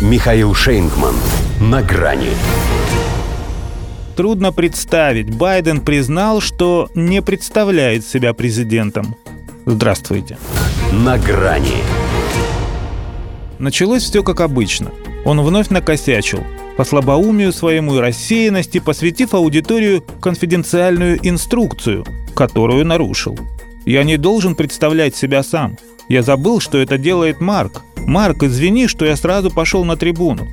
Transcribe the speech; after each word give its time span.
Михаил 0.00 0.54
Шейнгман. 0.54 1.14
На 1.60 1.82
грани. 1.82 2.30
Трудно 4.16 4.50
представить, 4.50 5.28
Байден 5.34 5.82
признал, 5.82 6.40
что 6.40 6.88
не 6.94 7.20
представляет 7.20 8.06
себя 8.06 8.32
президентом. 8.32 9.14
Здравствуйте. 9.66 10.38
На 10.90 11.18
грани. 11.18 11.82
Началось 13.58 14.02
все 14.04 14.22
как 14.22 14.40
обычно. 14.40 14.90
Он 15.26 15.42
вновь 15.42 15.68
накосячил. 15.68 16.44
По 16.78 16.84
слабоумию 16.84 17.52
своему 17.52 17.96
и 17.96 18.00
рассеянности, 18.00 18.78
посвятив 18.80 19.34
аудиторию 19.34 20.02
конфиденциальную 20.22 21.18
инструкцию, 21.22 22.06
которую 22.34 22.86
нарушил. 22.86 23.38
«Я 23.84 24.02
не 24.04 24.16
должен 24.16 24.54
представлять 24.54 25.14
себя 25.14 25.42
сам. 25.42 25.76
Я 26.08 26.22
забыл, 26.22 26.58
что 26.58 26.78
это 26.78 26.96
делает 26.96 27.42
Марк. 27.42 27.82
Марк, 28.10 28.42
извини, 28.42 28.88
что 28.88 29.04
я 29.04 29.14
сразу 29.14 29.52
пошел 29.52 29.84
на 29.84 29.96
трибуну. 29.96 30.48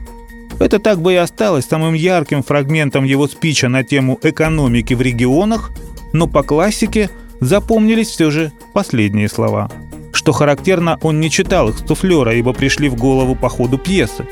Это 0.60 0.78
так 0.78 1.02
бы 1.02 1.14
и 1.14 1.16
осталось 1.16 1.66
самым 1.66 1.96
ярким 1.96 2.44
фрагментом 2.44 3.04
его 3.04 3.28
спича 3.28 3.68
на 3.68 3.84
тему 3.84 4.20
экономики 4.22 4.94
в 4.94 5.02
регионах, 5.02 5.72
но 6.14 6.28
по 6.28 6.44
классике 6.44 7.10
запомнились 7.40 8.10
все 8.10 8.30
же 8.30 8.52
последние 8.74 9.28
слова. 9.28 9.72
Что 10.14 10.34
характерно, 10.34 11.00
он 11.02 11.20
не 11.20 11.32
читал 11.32 11.70
их 11.70 11.80
с 11.80 11.82
туфлера, 11.82 12.36
ибо 12.36 12.54
пришли 12.54 12.90
в 12.90 12.96
голову 12.96 13.34
по 13.34 13.50
ходу 13.50 13.80
пьесы. 13.80 14.28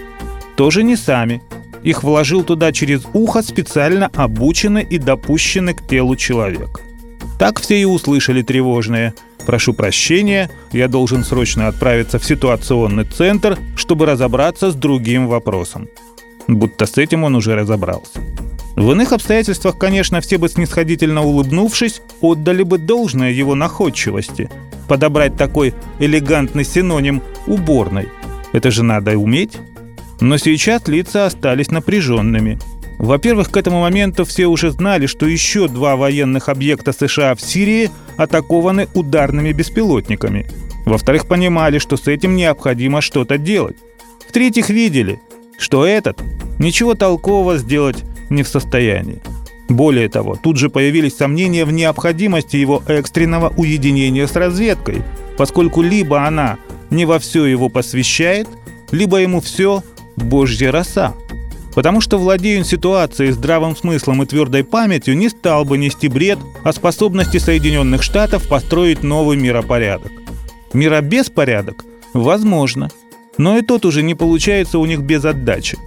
Тоже 0.56 0.84
не 0.84 0.96
сами. 0.96 1.42
Их 1.82 2.04
вложил 2.04 2.44
туда 2.44 2.72
через 2.72 3.08
ухо 3.14 3.42
специально 3.42 4.12
обученный 4.14 4.84
и 4.84 5.00
допущенный 5.00 5.74
к 5.74 5.88
телу 5.88 6.16
человек. 6.16 6.80
Так 7.40 7.60
все 7.60 7.82
и 7.82 7.86
услышали 7.86 8.44
тревожное. 8.44 9.16
«Прошу 9.46 9.74
прощения, 9.74 10.50
я 10.72 10.88
должен 10.88 11.24
срочно 11.24 11.68
отправиться 11.68 12.20
в 12.20 12.26
ситуационный 12.26 13.06
центр, 13.06 13.58
чтобы 13.76 14.06
разобраться 14.06 14.72
с 14.72 14.76
другим 14.76 15.28
вопросом». 15.28 15.88
Будто 16.48 16.86
с 16.86 16.98
этим 16.98 17.24
он 17.24 17.36
уже 17.36 17.56
разобрался. 17.56 18.20
В 18.76 18.92
иных 18.92 19.14
обстоятельствах, 19.14 19.78
конечно, 19.78 20.20
все 20.20 20.38
бы 20.38 20.50
снисходительно 20.50 21.24
улыбнувшись, 21.24 22.02
отдали 22.22 22.64
бы 22.64 22.78
должное 22.78 23.32
его 23.32 23.56
находчивости. 23.56 24.50
Подобрать 24.88 25.38
такой 25.38 25.74
элегантный 26.00 26.66
синоним 26.66 27.24
уборной. 27.48 28.10
Это 28.52 28.72
же 28.72 28.84
надо 28.84 29.18
уметь. 29.18 29.58
Но 30.20 30.38
сейчас 30.38 30.88
лица 30.88 31.26
остались 31.26 31.72
напряженными. 31.72 32.60
Во-первых, 32.98 33.52
к 33.52 33.58
этому 33.58 33.82
моменту 33.82 34.26
все 34.26 34.48
уже 34.48 34.72
знали, 34.72 35.06
что 35.06 35.28
еще 35.28 35.68
два 35.68 35.96
военных 35.96 36.50
объекта 36.50 36.94
США 36.94 37.36
в 37.36 37.42
Сирии 37.42 37.92
атакованы 38.18 38.88
ударными 38.94 39.52
беспилотниками. 39.52 40.48
Во-вторых, 40.86 41.28
понимали, 41.28 41.80
что 41.80 41.98
с 41.98 42.08
этим 42.08 42.36
необходимо 42.36 43.02
что-то 43.02 43.38
делать. 43.38 43.78
В-третьих, 44.28 44.70
видели, 44.70 45.20
что 45.58 45.86
этот 45.86 46.22
ничего 46.60 46.94
толкового 46.94 47.58
сделать 47.58 48.04
не 48.30 48.44
в 48.44 48.48
состоянии. 48.48 49.22
Более 49.68 50.10
того, 50.10 50.36
тут 50.36 50.58
же 50.58 50.70
появились 50.70 51.18
сомнения 51.18 51.66
в 51.66 51.72
необходимости 51.72 52.56
его 52.56 52.84
экстренного 52.88 53.52
уединения 53.58 54.28
с 54.28 54.36
разведкой, 54.36 55.02
поскольку 55.38 55.82
либо 55.82 56.26
она 56.26 56.58
не 56.92 57.06
во 57.06 57.18
все 57.18 57.46
его 57.46 57.70
посвящает, 57.70 58.48
либо 58.92 59.18
ему 59.18 59.42
все 59.42 59.84
божья 60.16 60.72
роса. 60.72 61.14
Потому 61.76 62.00
что, 62.00 62.18
владея 62.18 62.64
ситуацией 62.64 63.32
здравым 63.32 63.76
смыслом 63.76 64.24
и 64.24 64.26
твердой 64.26 64.64
памятью, 64.64 65.18
не 65.18 65.28
стал 65.28 65.66
бы 65.66 65.78
нести 65.78 66.08
бред 66.08 66.40
о 66.64 66.72
способности 66.72 67.38
Соединенных 67.38 68.02
Штатов 68.02 68.48
построить 68.48 69.04
новый 69.04 69.36
миропорядок. 69.36 70.12
Миробеспорядок? 70.74 71.84
Возможно. 72.14 72.90
Но 73.38 73.58
и 73.58 73.62
тот 73.62 73.86
уже 73.86 74.04
не 74.04 74.16
получается 74.16 74.80
у 74.80 74.86
них 74.86 75.02
без 75.02 75.26
отдачи. 75.26 75.78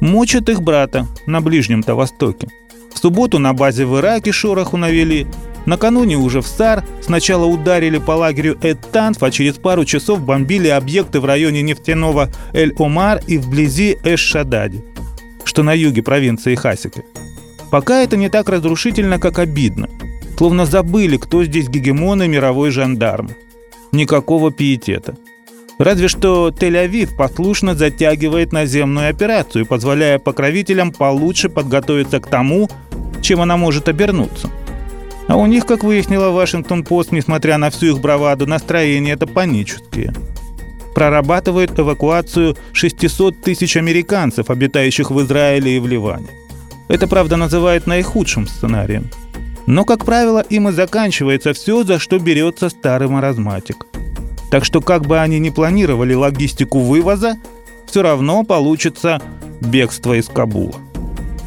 Мочат 0.00 0.48
их 0.48 0.62
брата 0.62 1.08
на 1.26 1.40
Ближнем-то 1.40 1.96
Востоке. 1.96 2.46
В 2.94 2.98
субботу 2.98 3.40
на 3.40 3.52
базе 3.52 3.84
в 3.84 3.98
Ираке 3.98 4.30
шороху 4.30 4.76
навели. 4.76 5.26
Накануне 5.66 6.16
уже 6.16 6.40
в 6.40 6.46
САР 6.46 6.84
сначала 7.02 7.46
ударили 7.46 7.98
по 7.98 8.12
лагерю 8.12 8.58
Эттанф, 8.62 9.22
а 9.22 9.30
через 9.32 9.54
пару 9.54 9.84
часов 9.84 10.20
бомбили 10.20 10.68
объекты 10.68 11.18
в 11.18 11.24
районе 11.24 11.62
нефтяного 11.62 12.30
Эль-Омар 12.52 13.20
и 13.26 13.38
вблизи 13.38 13.96
Эш-Шадади, 14.04 14.82
что 15.52 15.62
на 15.62 15.74
юге 15.74 16.02
провинции 16.02 16.54
Хасики. 16.54 17.04
Пока 17.70 18.00
это 18.00 18.16
не 18.16 18.30
так 18.30 18.48
разрушительно, 18.48 19.18
как 19.18 19.38
обидно. 19.38 19.90
Словно 20.38 20.64
забыли, 20.64 21.18
кто 21.18 21.44
здесь 21.44 21.68
гегемон 21.68 22.22
и 22.22 22.26
мировой 22.26 22.70
жандарм. 22.70 23.32
Никакого 23.92 24.50
пиетета. 24.50 25.14
Разве 25.76 26.08
что 26.08 26.48
Тель-Авив 26.48 27.14
послушно 27.18 27.74
затягивает 27.74 28.54
наземную 28.54 29.10
операцию, 29.10 29.66
позволяя 29.66 30.18
покровителям 30.18 30.90
получше 30.90 31.50
подготовиться 31.50 32.18
к 32.18 32.26
тому, 32.28 32.70
чем 33.20 33.42
она 33.42 33.58
может 33.58 33.88
обернуться. 33.88 34.48
А 35.28 35.36
у 35.36 35.44
них, 35.44 35.66
как 35.66 35.84
выяснила 35.84 36.30
Вашингтон-Пост, 36.30 37.12
несмотря 37.12 37.58
на 37.58 37.68
всю 37.68 37.88
их 37.88 38.00
браваду, 38.00 38.46
настроения 38.46 39.12
это 39.12 39.26
панические. 39.26 40.14
Прорабатывает 40.94 41.78
эвакуацию 41.78 42.56
600 42.72 43.40
тысяч 43.40 43.76
американцев, 43.76 44.50
обитающих 44.50 45.10
в 45.10 45.20
Израиле 45.22 45.76
и 45.76 45.80
в 45.80 45.86
Ливане. 45.86 46.28
Это, 46.88 47.06
правда, 47.06 47.36
называют 47.36 47.86
наихудшим 47.86 48.46
сценарием. 48.46 49.10
Но, 49.66 49.84
как 49.84 50.04
правило, 50.04 50.44
им 50.50 50.68
и 50.68 50.72
заканчивается 50.72 51.52
все, 51.52 51.84
за 51.84 51.98
что 51.98 52.18
берется 52.18 52.68
старый 52.68 53.08
маразматик– 53.08 53.86
так 54.52 54.66
что 54.66 54.82
как 54.82 55.06
бы 55.06 55.18
они 55.18 55.38
ни 55.38 55.48
планировали 55.48 56.12
логистику 56.12 56.80
вывоза, 56.80 57.38
все 57.86 58.02
равно 58.02 58.44
получится 58.44 59.18
бегство 59.62 60.12
из 60.12 60.28
Кабула. 60.28 60.74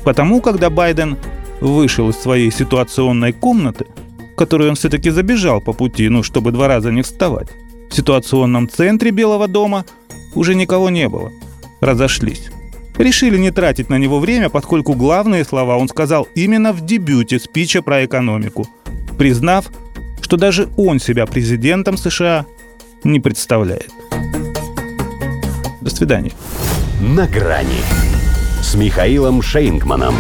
Потому, 0.04 0.42
когда 0.42 0.72
Байден 0.72 1.16
вышел 1.62 2.10
из 2.10 2.16
своей 2.16 2.52
ситуационной 2.52 3.32
комнаты, 3.32 3.86
в 4.34 4.36
которую 4.36 4.72
он 4.72 4.76
все-таки 4.76 5.12
забежал 5.12 5.62
по 5.62 5.72
пути, 5.72 6.10
ну, 6.10 6.24
чтобы 6.24 6.52
два 6.52 6.68
раза 6.68 6.92
не 6.92 7.04
вставать, 7.04 7.50
в 7.90 7.96
ситуационном 7.96 8.70
центре 8.70 9.12
Белого 9.12 9.48
дома 9.48 9.86
уже 10.34 10.56
никого 10.56 10.90
не 10.90 11.08
было. 11.10 11.32
Разошлись. 11.82 12.50
Решили 12.98 13.38
не 13.38 13.52
тратить 13.52 13.90
на 13.90 13.98
него 13.98 14.20
время, 14.20 14.50
поскольку 14.50 14.94
главные 14.94 15.44
слова 15.44 15.78
он 15.78 15.90
сказал 15.90 16.28
именно 16.36 16.72
в 16.72 16.86
дебюте 16.86 17.40
спича 17.40 17.82
про 17.82 18.06
экономику, 18.06 18.68
признав, 19.18 19.70
что 20.22 20.38
даже 20.38 20.70
он 20.78 21.00
себя 21.00 21.26
президентом 21.26 21.98
США 21.98 22.46
не 23.04 23.20
представляет. 23.20 23.92
До 25.82 25.90
свидания. 25.90 26.32
На 27.02 27.28
грани 27.28 27.84
с 28.62 28.76
Михаилом 28.76 29.42
Шейнгманом. 29.42 30.16